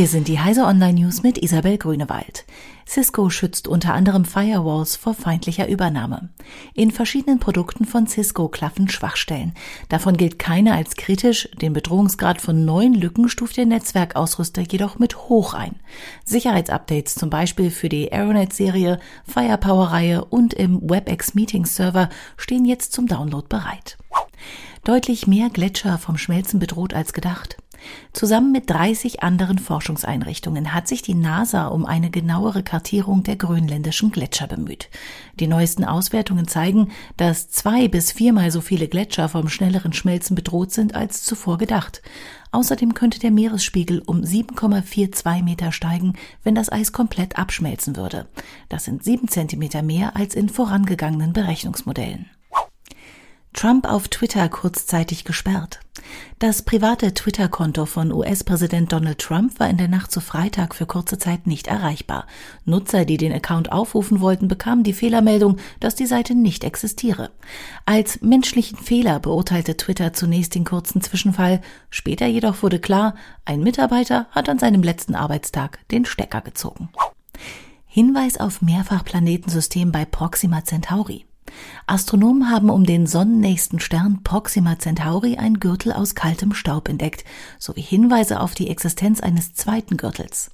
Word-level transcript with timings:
Hier 0.00 0.08
sind 0.08 0.28
die 0.28 0.40
Heise 0.40 0.64
Online 0.64 0.98
News 0.98 1.22
mit 1.22 1.36
Isabel 1.36 1.76
Grünewald. 1.76 2.46
Cisco 2.88 3.28
schützt 3.28 3.68
unter 3.68 3.92
anderem 3.92 4.24
Firewalls 4.24 4.96
vor 4.96 5.12
feindlicher 5.12 5.68
Übernahme. 5.68 6.30
In 6.72 6.90
verschiedenen 6.90 7.38
Produkten 7.38 7.84
von 7.84 8.06
Cisco 8.06 8.48
klaffen 8.48 8.88
Schwachstellen. 8.88 9.52
Davon 9.90 10.16
gilt 10.16 10.38
keine 10.38 10.72
als 10.72 10.96
kritisch. 10.96 11.50
Den 11.60 11.74
Bedrohungsgrad 11.74 12.40
von 12.40 12.64
neun 12.64 12.94
Lücken 12.94 13.28
stuft 13.28 13.58
der 13.58 13.66
Netzwerkausrüster 13.66 14.62
jedoch 14.62 14.98
mit 14.98 15.28
hoch 15.28 15.52
ein. 15.52 15.76
Sicherheitsupdates 16.24 17.14
zum 17.16 17.28
Beispiel 17.28 17.70
für 17.70 17.90
die 17.90 18.10
Aeronet-Serie, 18.10 19.00
Firepower-Reihe 19.26 20.24
und 20.24 20.54
im 20.54 20.80
WebEx 20.80 21.34
Meeting 21.34 21.66
Server 21.66 22.08
stehen 22.38 22.64
jetzt 22.64 22.94
zum 22.94 23.06
Download 23.06 23.48
bereit. 23.50 23.98
Deutlich 24.82 25.26
mehr 25.26 25.50
Gletscher 25.50 25.98
vom 25.98 26.16
Schmelzen 26.16 26.58
bedroht 26.58 26.94
als 26.94 27.12
gedacht. 27.12 27.58
Zusammen 28.12 28.52
mit 28.52 28.68
30 28.68 29.22
anderen 29.22 29.58
Forschungseinrichtungen 29.58 30.74
hat 30.74 30.88
sich 30.88 31.02
die 31.02 31.14
NASA 31.14 31.68
um 31.68 31.86
eine 31.86 32.10
genauere 32.10 32.62
Kartierung 32.62 33.22
der 33.22 33.36
grönländischen 33.36 34.10
Gletscher 34.10 34.46
bemüht. 34.46 34.88
Die 35.38 35.46
neuesten 35.46 35.84
Auswertungen 35.84 36.48
zeigen, 36.48 36.90
dass 37.16 37.50
zwei 37.50 37.88
bis 37.88 38.12
viermal 38.12 38.50
so 38.50 38.60
viele 38.60 38.88
Gletscher 38.88 39.28
vom 39.28 39.48
schnelleren 39.48 39.92
Schmelzen 39.92 40.34
bedroht 40.34 40.72
sind 40.72 40.94
als 40.94 41.22
zuvor 41.22 41.58
gedacht. 41.58 42.02
Außerdem 42.52 42.94
könnte 42.94 43.20
der 43.20 43.30
Meeresspiegel 43.30 44.02
um 44.04 44.22
7,42 44.22 45.42
Meter 45.42 45.72
steigen, 45.72 46.14
wenn 46.42 46.54
das 46.54 46.70
Eis 46.70 46.92
komplett 46.92 47.38
abschmelzen 47.38 47.96
würde. 47.96 48.26
Das 48.68 48.84
sind 48.84 49.04
sieben 49.04 49.28
Zentimeter 49.28 49.82
mehr 49.82 50.16
als 50.16 50.34
in 50.34 50.48
vorangegangenen 50.48 51.32
Berechnungsmodellen. 51.32 52.28
Trump 53.52 53.86
auf 53.86 54.08
Twitter 54.08 54.48
kurzzeitig 54.48 55.24
gesperrt. 55.24 55.80
Das 56.38 56.62
private 56.62 57.12
Twitter-Konto 57.12 57.84
von 57.84 58.12
US-Präsident 58.12 58.92
Donald 58.92 59.18
Trump 59.18 59.60
war 59.60 59.68
in 59.68 59.76
der 59.76 59.88
Nacht 59.88 60.10
zu 60.10 60.20
Freitag 60.20 60.74
für 60.74 60.86
kurze 60.86 61.18
Zeit 61.18 61.46
nicht 61.46 61.66
erreichbar. 61.66 62.26
Nutzer, 62.64 63.04
die 63.04 63.18
den 63.18 63.32
Account 63.32 63.72
aufrufen 63.72 64.20
wollten, 64.20 64.48
bekamen 64.48 64.82
die 64.82 64.92
Fehlermeldung, 64.92 65.58
dass 65.80 65.94
die 65.94 66.06
Seite 66.06 66.34
nicht 66.34 66.64
existiere. 66.64 67.30
Als 67.84 68.22
menschlichen 68.22 68.78
Fehler 68.78 69.20
beurteilte 69.20 69.76
Twitter 69.76 70.12
zunächst 70.12 70.54
den 70.54 70.64
kurzen 70.64 71.02
Zwischenfall, 71.02 71.60
später 71.90 72.26
jedoch 72.26 72.62
wurde 72.62 72.78
klar, 72.78 73.14
ein 73.44 73.60
Mitarbeiter 73.60 74.26
hat 74.30 74.48
an 74.48 74.58
seinem 74.58 74.82
letzten 74.82 75.14
Arbeitstag 75.14 75.78
den 75.90 76.04
Stecker 76.04 76.40
gezogen. 76.40 76.88
Hinweis 77.86 78.38
auf 78.38 78.62
Mehrfachplanetensystem 78.62 79.92
bei 79.92 80.04
Proxima 80.04 80.64
Centauri. 80.64 81.26
Astronomen 81.86 82.50
haben 82.50 82.70
um 82.70 82.84
den 82.84 83.06
sonnennächsten 83.06 83.80
Stern 83.80 84.22
Proxima 84.22 84.78
Centauri 84.78 85.36
ein 85.36 85.58
Gürtel 85.58 85.92
aus 85.92 86.14
kaltem 86.14 86.54
Staub 86.54 86.88
entdeckt, 86.88 87.24
sowie 87.58 87.82
Hinweise 87.82 88.40
auf 88.40 88.54
die 88.54 88.68
Existenz 88.68 89.20
eines 89.20 89.54
zweiten 89.54 89.96
Gürtels. 89.96 90.52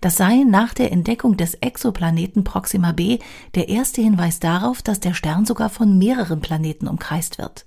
Das 0.00 0.16
sei 0.16 0.44
nach 0.46 0.74
der 0.74 0.92
Entdeckung 0.92 1.36
des 1.36 1.54
Exoplaneten 1.54 2.44
Proxima 2.44 2.92
b 2.92 3.18
der 3.54 3.68
erste 3.68 4.00
Hinweis 4.00 4.38
darauf, 4.38 4.80
dass 4.80 5.00
der 5.00 5.14
Stern 5.14 5.44
sogar 5.44 5.70
von 5.70 5.98
mehreren 5.98 6.40
Planeten 6.40 6.86
umkreist 6.86 7.38
wird. 7.38 7.66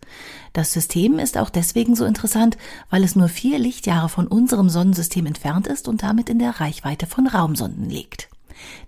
Das 0.53 0.71
System 0.71 1.19
ist 1.19 1.37
auch 1.37 1.49
deswegen 1.49 1.95
so 1.95 2.05
interessant, 2.05 2.57
weil 2.89 3.03
es 3.03 3.15
nur 3.15 3.27
vier 3.27 3.59
Lichtjahre 3.59 4.09
von 4.09 4.27
unserem 4.27 4.69
Sonnensystem 4.69 5.25
entfernt 5.25 5.67
ist 5.67 5.87
und 5.87 6.03
damit 6.03 6.29
in 6.29 6.39
der 6.39 6.59
Reichweite 6.59 7.05
von 7.05 7.27
Raumsonden 7.27 7.89
liegt. 7.89 8.29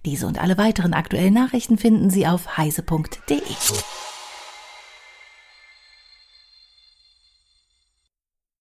Diese 0.05 0.27
und 0.27 0.39
alle 0.39 0.58
weiteren 0.58 0.93
aktuellen 0.93 1.33
Nachrichten 1.33 1.77
finden 1.77 2.09
Sie 2.09 2.27
auf 2.27 2.58
heise.de. 2.58 3.41